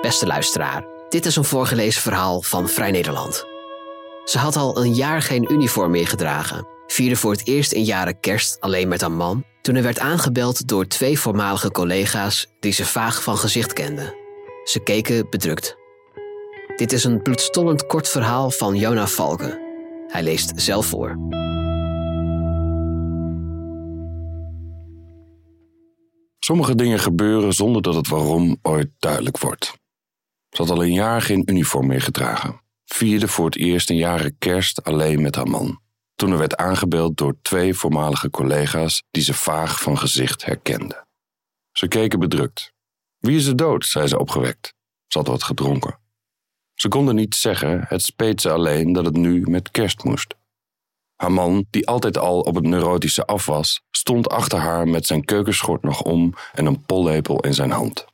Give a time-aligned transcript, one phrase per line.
[0.00, 3.44] Beste luisteraar, dit is een voorgelezen verhaal van Vrij Nederland.
[4.24, 8.20] Ze had al een jaar geen uniform meer gedragen, vierde voor het eerst in jaren
[8.20, 12.84] kerst alleen met een man, toen hij werd aangebeld door twee voormalige collega's die ze
[12.84, 14.14] vaag van gezicht kenden.
[14.64, 15.76] Ze keken bedrukt.
[16.76, 19.58] Dit is een bloedstollend kort verhaal van Jona Valken.
[20.06, 21.18] Hij leest zelf voor.
[26.38, 29.74] Sommige dingen gebeuren zonder dat het waarom ooit duidelijk wordt.
[30.56, 32.60] Ze had al een jaar geen uniform meer gedragen.
[32.84, 35.80] Vierde voor het eerst een jaren kerst alleen met haar man.
[36.14, 41.06] Toen er werd aangebeld door twee voormalige collega's die ze vaag van gezicht herkenden.
[41.72, 42.72] Ze keken bedrukt.
[43.18, 43.86] Wie is er dood?
[43.86, 44.74] zei ze opgewekt.
[45.06, 45.98] Ze had wat gedronken.
[46.74, 50.34] Ze konden niet zeggen, het speet ze alleen dat het nu met kerst moest.
[51.16, 55.24] Haar man, die altijd al op het neurotische af was, stond achter haar met zijn
[55.24, 58.04] keukenschort nog om en een pollepel in zijn hand.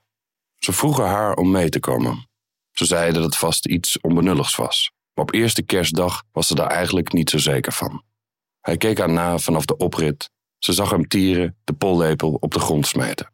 [0.59, 2.31] Ze vroegen haar om mee te komen.
[2.73, 6.71] Ze zei dat het vast iets onbenulligs was, maar op eerste kerstdag was ze daar
[6.71, 8.03] eigenlijk niet zo zeker van.
[8.61, 10.31] Hij keek haar na vanaf de oprit.
[10.59, 13.33] Ze zag hem tieren, de pollepel op de grond smijten.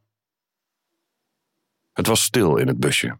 [1.93, 3.19] Het was stil in het busje.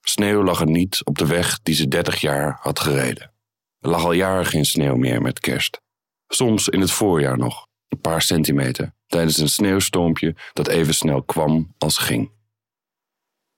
[0.00, 3.32] Sneeuw lag er niet op de weg die ze dertig jaar had gereden.
[3.80, 5.80] Er lag al jaren geen sneeuw meer met kerst.
[6.28, 11.74] Soms in het voorjaar nog, een paar centimeter, tijdens een sneeuwstormpje dat even snel kwam
[11.78, 12.30] als ging.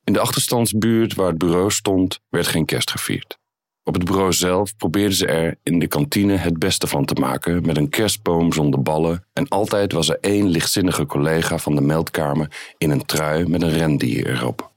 [0.08, 3.38] In de achterstandsbuurt waar het bureau stond, werd geen kerst gevierd.
[3.82, 7.66] Op het bureau zelf probeerden ze er in de kantine het beste van te maken
[7.66, 12.72] met een kerstboom zonder ballen en altijd was er één lichtzinnige collega van de meldkamer
[12.78, 14.72] in een trui met een rendier erop.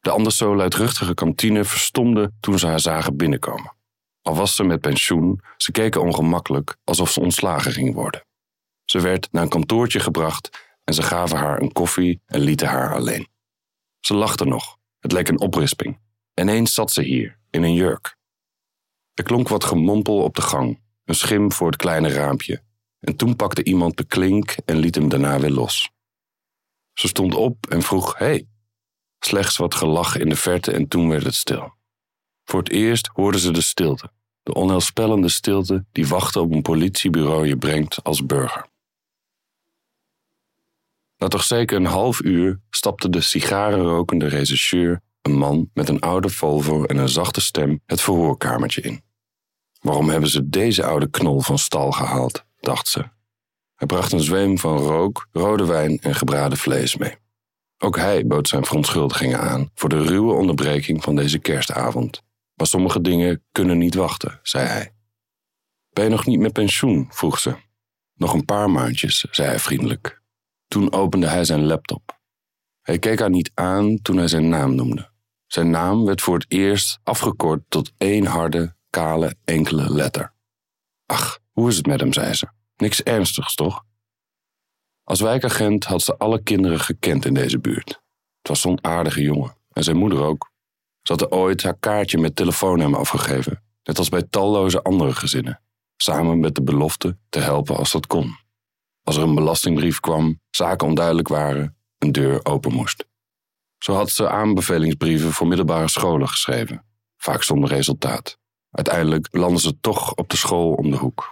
[0.00, 3.74] De anders zo luidruchtige kantine verstomde toen ze haar zagen binnenkomen.
[4.22, 8.24] Al was ze met pensioen, ze keken ongemakkelijk alsof ze ontslagen ging worden.
[8.84, 12.94] Ze werd naar een kantoortje gebracht en ze gaven haar een koffie en lieten haar
[12.94, 13.32] alleen.
[14.06, 16.00] Ze lachte nog, het leek een oprisping.
[16.34, 18.16] Ineens zat ze hier, in een jurk.
[19.14, 22.62] Er klonk wat gemompel op de gang, een schim voor het kleine raampje,
[23.00, 25.90] en toen pakte iemand de klink en liet hem daarna weer los.
[26.92, 28.48] Ze stond op en vroeg: Hey.
[29.18, 31.74] Slechts wat gelach in de verte en toen werd het stil.
[32.44, 37.46] Voor het eerst hoorden ze de stilte, de onheilspellende stilte die wachten op een politiebureau
[37.46, 38.72] je brengt als burger.
[41.24, 46.28] Na toch zeker een half uur stapte de sigarenrokende rechercheur, een man met een oude
[46.28, 49.02] Volvo en een zachte stem, het verhoorkamertje in.
[49.80, 53.04] Waarom hebben ze deze oude knol van stal gehaald, dacht ze.
[53.74, 57.16] Hij bracht een zweem van rook, rode wijn en gebraden vlees mee.
[57.78, 62.22] Ook hij bood zijn verontschuldigingen aan voor de ruwe onderbreking van deze kerstavond.
[62.54, 64.94] Maar sommige dingen kunnen niet wachten, zei hij.
[65.90, 67.06] Ben je nog niet met pensioen?
[67.10, 67.54] vroeg ze.
[68.14, 70.22] Nog een paar maandjes, zei hij vriendelijk.
[70.74, 72.18] Toen opende hij zijn laptop.
[72.82, 75.10] Hij keek haar niet aan toen hij zijn naam noemde.
[75.46, 80.32] Zijn naam werd voor het eerst afgekort tot één harde, kale, enkele letter.
[81.06, 82.48] Ach, hoe is het met hem, zei ze.
[82.76, 83.84] Niks ernstigs, toch?
[85.04, 87.88] Als wijkagent had ze alle kinderen gekend in deze buurt.
[88.38, 90.50] Het was zo'n aardige jongen, en zijn moeder ook.
[91.02, 95.60] Ze had ooit haar kaartje met telefoonnummer afgegeven, net als bij talloze andere gezinnen,
[95.96, 98.42] samen met de belofte te helpen als dat kon.
[99.04, 103.06] Als er een belastingbrief kwam, zaken onduidelijk waren, een deur open moest.
[103.78, 106.84] Zo had ze aanbevelingsbrieven voor middelbare scholen geschreven,
[107.16, 108.38] vaak zonder resultaat.
[108.70, 111.30] Uiteindelijk landde ze toch op de school om de hoek.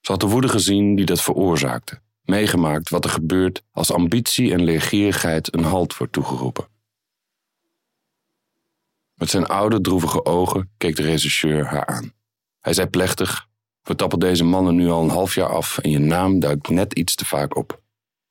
[0.00, 4.62] Ze had de woede gezien die dat veroorzaakte, meegemaakt wat er gebeurt als ambitie en
[4.62, 6.68] leergierigheid een halt wordt toegeroepen.
[9.14, 12.12] Met zijn oude, droevige ogen keek de rechercheur haar aan.
[12.60, 13.48] Hij zei plechtig:
[13.82, 16.92] We tappen deze mannen nu al een half jaar af en je naam duikt net
[16.92, 17.82] iets te vaak op.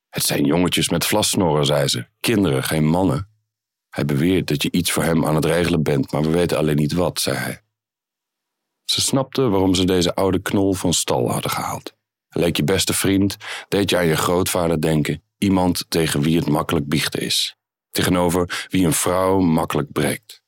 [0.09, 2.05] Het zijn jongetjes met vlassnorren, zei ze.
[2.19, 3.29] Kinderen, geen mannen.
[3.89, 6.75] Hij beweert dat je iets voor hem aan het regelen bent, maar we weten alleen
[6.75, 7.61] niet wat, zei hij.
[8.85, 11.93] Ze snapte waarom ze deze oude knol van stal hadden gehaald.
[12.29, 13.37] Leek je beste vriend,
[13.67, 17.55] deed je aan je grootvader denken, iemand tegen wie het makkelijk biechten is.
[17.91, 20.41] Tegenover wie een vrouw makkelijk breekt.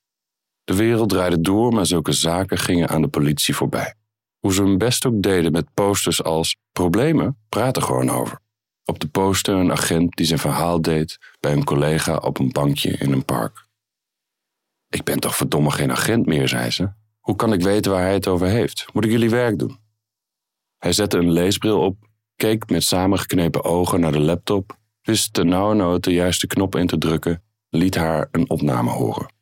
[0.64, 3.96] De wereld draaide door, maar zulke zaken gingen aan de politie voorbij.
[4.44, 8.40] Hoe ze hun best ook deden met posters als problemen, praten gewoon over.
[8.86, 12.90] Op de poster een agent die zijn verhaal deed bij een collega op een bankje
[12.90, 13.68] in een park.
[14.90, 16.92] Ik ben toch verdomme geen agent meer, zei ze.
[17.20, 18.86] Hoe kan ik weten waar hij het over heeft?
[18.94, 19.78] Moet ik jullie werk doen?
[20.78, 21.98] Hij zette een leesbril op,
[22.36, 26.98] keek met samengeknepen ogen naar de laptop, wist de nauwe de juiste knop in te
[26.98, 29.34] drukken, liet haar een opname horen.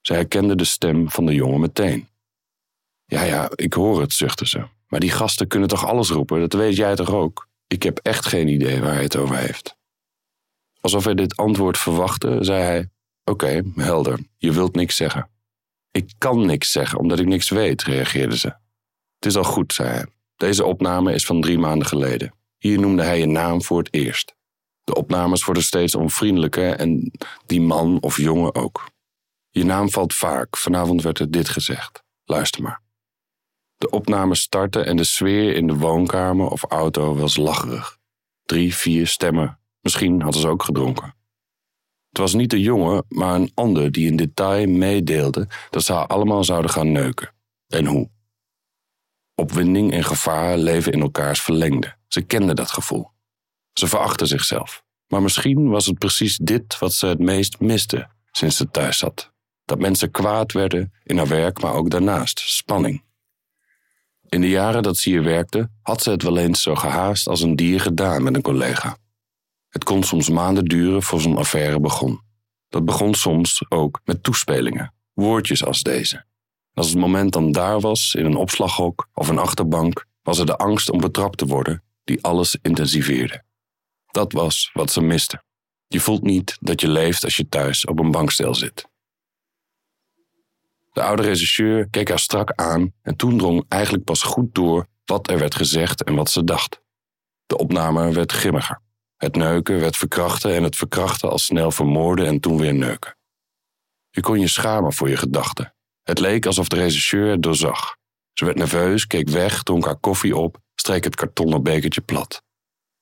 [0.00, 2.08] Ze herkende de stem van de jongen meteen.
[3.06, 4.66] Ja, ja, ik hoor het, zuchtte ze.
[4.88, 7.48] Maar die gasten kunnen toch alles roepen, dat weet jij toch ook?
[7.66, 9.76] Ik heb echt geen idee waar hij het over heeft.
[10.80, 12.88] Alsof hij dit antwoord verwachtte, zei hij:
[13.24, 14.18] Oké, helder.
[14.36, 15.30] Je wilt niks zeggen.
[15.90, 18.48] Ik kan niks zeggen omdat ik niks weet, reageerde ze.
[19.14, 20.06] Het is al goed, zei hij.
[20.36, 22.34] Deze opname is van drie maanden geleden.
[22.58, 24.34] Hier noemde hij je naam voor het eerst.
[24.84, 27.12] De opnames worden steeds onvriendelijker en
[27.46, 28.90] die man of jongen ook.
[29.50, 30.56] Je naam valt vaak.
[30.56, 32.02] Vanavond werd er dit gezegd.
[32.24, 32.85] Luister maar.
[33.76, 37.98] De opname startte en de sfeer in de woonkamer of auto was lacherig.
[38.44, 39.58] Drie, vier stemmen.
[39.80, 41.14] Misschien hadden ze ook gedronken.
[42.08, 46.06] Het was niet de jongen, maar een ander die in detail meedeelde dat ze haar
[46.06, 47.32] allemaal zouden gaan neuken.
[47.68, 48.10] En hoe.
[49.34, 51.96] Opwinding en gevaar leven in elkaars verlengde.
[52.08, 53.10] Ze kenden dat gevoel.
[53.72, 54.84] Ze verachten zichzelf.
[55.06, 59.32] Maar misschien was het precies dit wat ze het meest miste sinds ze thuis zat.
[59.64, 62.38] Dat mensen kwaad werden in haar werk, maar ook daarnaast.
[62.38, 63.05] Spanning.
[64.28, 67.40] In de jaren dat ze hier werkte, had ze het wel eens zo gehaast als
[67.40, 68.96] een dier gedaan met een collega.
[69.68, 72.20] Het kon soms maanden duren voor zo'n affaire begon.
[72.68, 76.24] Dat begon soms ook met toespelingen, woordjes als deze.
[76.74, 80.56] Als het moment dan daar was, in een opslaghok of een achterbank, was er de
[80.56, 83.42] angst om betrapt te worden die alles intensiveerde.
[84.10, 85.42] Dat was wat ze miste.
[85.86, 88.88] Je voelt niet dat je leeft als je thuis op een bankstel zit.
[90.96, 95.30] De oude regisseur keek haar strak aan en toen drong eigenlijk pas goed door wat
[95.30, 96.80] er werd gezegd en wat ze dacht.
[97.46, 98.80] De opname werd grimmiger.
[99.16, 103.16] Het neuken werd verkrachten en het verkrachten al snel vermoorden en toen weer neuken.
[104.10, 105.74] Je kon je schamen voor je gedachten.
[106.02, 107.96] Het leek alsof de regisseur het doorzag.
[108.32, 112.42] Ze werd nerveus, keek weg, dronk haar koffie op, streek het kartonnen bekertje plat.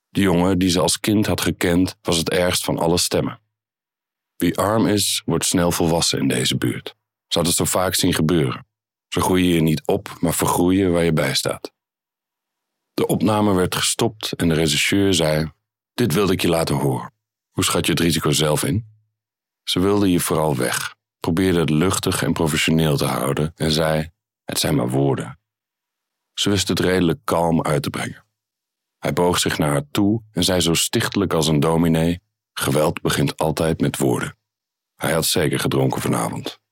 [0.08, 3.40] De jongen die ze als kind had gekend, was het ergst van alle stemmen.
[4.37, 6.94] Wie arm is, wordt snel volwassen in deze buurt.
[7.34, 8.66] Had het zo vaak zien gebeuren.
[9.08, 11.72] Ze groeien je niet op, maar vergroeien waar je bij staat.
[12.94, 15.52] De opname werd gestopt en de regisseur zei:
[15.94, 17.12] Dit wilde ik je laten horen.
[17.50, 18.86] Hoe schat je het risico zelf in?
[19.62, 24.10] Ze wilde je vooral weg, probeerde het luchtig en professioneel te houden en zei:
[24.44, 25.38] Het zijn maar woorden.
[26.32, 28.25] Ze wist het redelijk kalm uit te brengen.
[28.98, 32.20] Hij boog zich naar haar toe en zei zo stichtelijk als een dominee:
[32.52, 34.37] Geweld begint altijd met woorden.
[34.94, 36.62] Hij had zeker gedronken vanavond.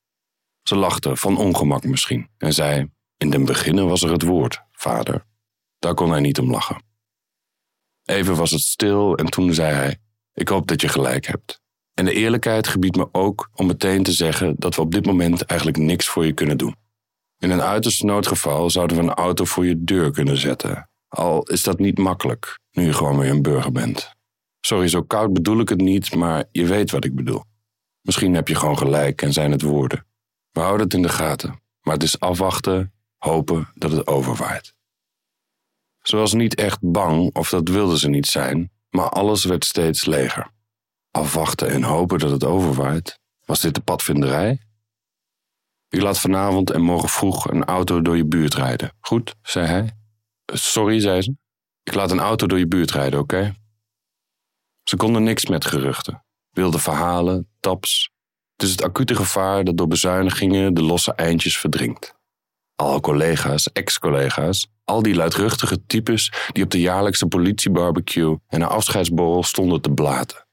[0.63, 5.27] Ze lachte, van ongemak misschien, en zei: In den beginnen was er het woord, vader.
[5.79, 6.83] Daar kon hij niet om lachen.
[8.05, 9.99] Even was het stil en toen zei hij:
[10.33, 11.61] Ik hoop dat je gelijk hebt.
[11.95, 15.43] En de eerlijkheid gebiedt me ook om meteen te zeggen dat we op dit moment
[15.43, 16.77] eigenlijk niks voor je kunnen doen.
[17.39, 20.91] In een uiterste noodgeval zouden we een auto voor je deur kunnen zetten.
[21.09, 24.15] Al is dat niet makkelijk, nu je gewoon weer een burger bent.
[24.61, 27.45] Sorry, zo koud bedoel ik het niet, maar je weet wat ik bedoel.
[28.01, 30.07] Misschien heb je gewoon gelijk en zijn het woorden.
[30.53, 34.75] We houden het in de gaten, maar het is afwachten, hopen dat het overwaait.
[36.03, 40.05] Ze was niet echt bang, of dat wilde ze niet zijn, maar alles werd steeds
[40.05, 40.51] leger.
[41.11, 43.21] Afwachten en hopen dat het overwaait.
[43.45, 44.61] Was dit de padvinderij?
[45.89, 48.93] Ik laat vanavond en morgen vroeg een auto door je buurt rijden.
[49.01, 49.97] Goed, zei hij.
[50.53, 51.37] Sorry, zei ze.
[51.83, 53.55] Ik laat een auto door je buurt rijden, oké?
[54.83, 56.25] Ze konden niks met geruchten.
[56.51, 58.12] Wilde verhalen, taps,
[58.63, 62.15] het is het acute gevaar dat door bezuinigingen de losse eindjes verdringt.
[62.77, 69.43] Al collega's, ex-collega's, al die luidruchtige types die op de jaarlijkse politiebarbecue en een afscheidsborrel
[69.43, 70.47] stonden te blaten.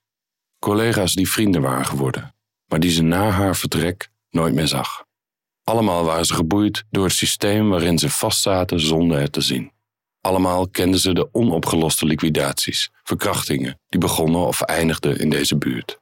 [0.59, 2.35] Collega's die vrienden waren geworden,
[2.65, 5.03] maar die ze na haar vertrek nooit meer zag.
[5.63, 9.71] Allemaal waren ze geboeid door het systeem waarin ze vastzaten zonder het te zien.
[10.21, 15.99] Allemaal kenden ze de onopgeloste liquidaties, verkrachtingen die begonnen of eindigden in deze buurt.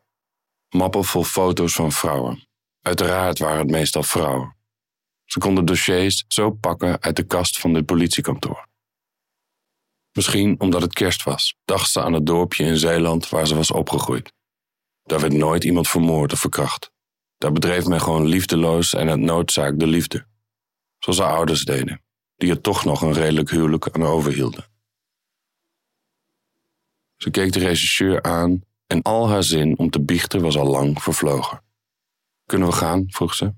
[0.69, 2.47] Mappen vol foto's van vrouwen.
[2.81, 4.55] Uiteraard waren het meestal vrouwen.
[5.25, 8.67] Ze konden dossiers zo pakken uit de kast van dit politiekantoor.
[10.12, 13.71] Misschien omdat het kerst was, dacht ze aan het dorpje in Zeeland waar ze was
[13.71, 14.33] opgegroeid.
[15.03, 16.91] Daar werd nooit iemand vermoord of verkracht.
[17.38, 20.27] Daar bedreef men gewoon liefdeloos en uit noodzaak de liefde.
[20.97, 22.03] Zoals haar ouders deden,
[22.36, 24.65] die er toch nog een redelijk huwelijk aan overhielden.
[27.15, 31.03] Ze keek de regisseur aan en al haar zin om te biechten was al lang
[31.03, 31.62] vervlogen.
[32.46, 33.06] Kunnen we gaan?
[33.08, 33.53] vroeg ze.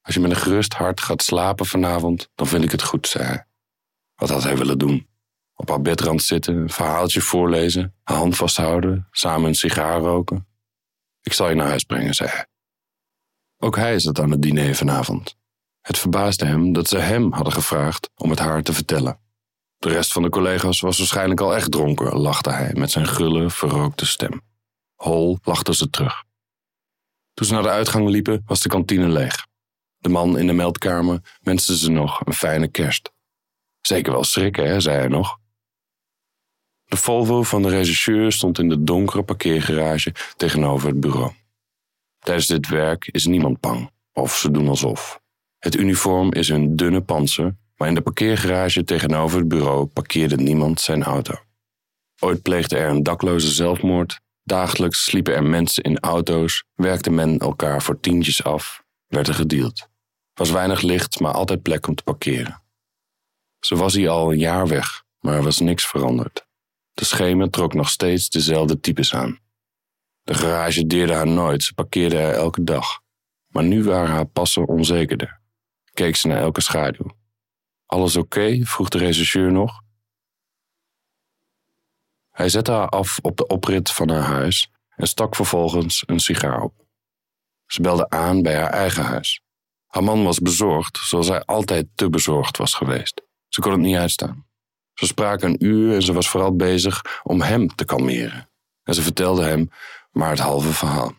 [0.00, 3.24] Als je met een gerust hart gaat slapen vanavond, dan vind ik het goed, zei
[3.24, 3.46] hij.
[4.14, 5.08] Wat had hij willen doen?
[5.54, 10.46] Op haar bedrand zitten, een verhaaltje voorlezen, haar hand vasthouden, samen een sigaar roken?
[11.20, 12.46] Ik zal je naar huis brengen, zei hij.
[13.58, 15.36] Ook hij zat aan het diner vanavond.
[15.80, 19.18] Het verbaasde hem dat ze hem hadden gevraagd om het haar te vertellen.
[19.76, 23.50] De rest van de collega's was waarschijnlijk al echt dronken, lachte hij met zijn gulle,
[23.50, 24.42] verrookte stem.
[24.94, 26.24] Hol lachte ze terug.
[27.34, 29.46] Toen ze naar de uitgang liepen, was de kantine leeg.
[29.98, 33.12] De man in de meldkamer wenste ze nog een fijne kerst.
[33.80, 35.38] Zeker wel schrikken, hè, zei hij nog.
[36.84, 41.32] De Volvo van de regisseur stond in de donkere parkeergarage tegenover het bureau.
[42.18, 45.20] Tijdens dit werk is niemand bang, of ze doen alsof.
[45.58, 50.80] Het uniform is een dunne panzer, maar in de parkeergarage tegenover het bureau parkeerde niemand
[50.80, 51.34] zijn auto.
[52.18, 57.82] Ooit pleegde er een dakloze zelfmoord, dagelijks sliepen er mensen in auto's, werkte men elkaar
[57.82, 59.88] voor tientjes af, werd er gedeeld.
[60.34, 62.62] Was weinig licht, maar altijd plek om te parkeren.
[63.60, 66.46] Ze was hier al een jaar weg, maar er was niks veranderd.
[66.92, 69.38] De schemer trok nog steeds dezelfde types aan.
[70.22, 73.00] De garage deerde haar nooit, ze parkeerde er elke dag.
[73.46, 75.40] Maar nu waren haar passen onzekerder.
[75.92, 77.16] Keek ze naar elke schaduw.
[77.86, 78.60] Alles oké?
[78.64, 79.82] vroeg de rechercheur nog.
[82.34, 86.62] Hij zette haar af op de oprit van haar huis en stak vervolgens een sigaar
[86.62, 86.74] op.
[87.66, 89.40] Ze belde aan bij haar eigen huis.
[89.86, 93.22] Haar man was bezorgd, zoals hij altijd te bezorgd was geweest.
[93.48, 94.46] Ze kon het niet uitstaan.
[94.94, 98.50] Ze spraken een uur en ze was vooral bezig om hem te kalmeren.
[98.82, 99.70] En ze vertelde hem
[100.10, 101.12] maar het halve verhaal.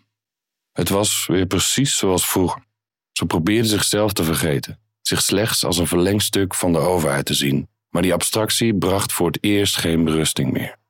[0.71, 2.63] Het was weer precies zoals vroeger.
[3.11, 7.69] Ze probeerde zichzelf te vergeten, zich slechts als een verlengstuk van de overheid te zien,
[7.89, 10.83] maar die abstractie bracht voor het eerst geen berusting meer.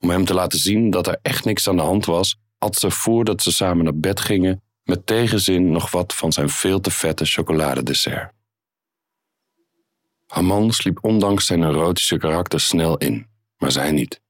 [0.00, 2.90] Om hem te laten zien dat er echt niks aan de hand was, at ze
[2.90, 7.24] voordat ze samen naar bed gingen met tegenzin nog wat van zijn veel te vette
[7.24, 8.32] chocoladedessert.
[10.26, 13.26] Haar man sliep ondanks zijn erotische karakter snel in,
[13.56, 14.20] maar zij niet.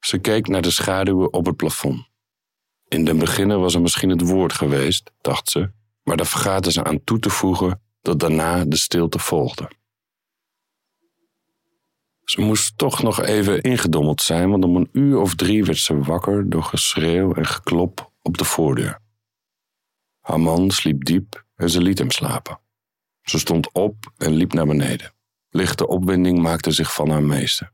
[0.00, 2.08] Ze keek naar de schaduwen op het plafond.
[2.88, 5.70] In den beginnen was er misschien het woord geweest, dacht ze,
[6.02, 9.70] maar daar vergaten ze aan toe te voegen dat daarna de stilte volgde.
[12.24, 15.98] Ze moest toch nog even ingedommeld zijn, want om een uur of drie werd ze
[15.98, 18.98] wakker door geschreeuw en geklop op de voordeur.
[20.20, 22.60] Haar man sliep diep en ze liet hem slapen.
[23.22, 25.14] Ze stond op en liep naar beneden.
[25.48, 27.72] Lichte opwinding maakte zich van haar meester.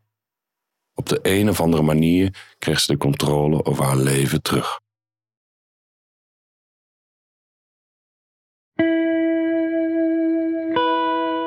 [0.95, 4.81] Op de een of andere manier kreeg ze de controle over haar leven terug.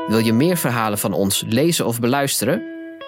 [0.08, 2.73] Wil je meer verhalen van ons lezen of beluisteren?